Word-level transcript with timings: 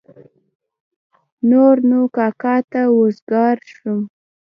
نور 1.49 1.75
نو 1.89 1.99
کاکا 2.15 2.55
ته 2.71 2.81
وزګار 2.99 3.55
شوم. 3.73 4.01